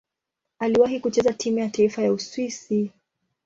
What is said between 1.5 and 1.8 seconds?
ya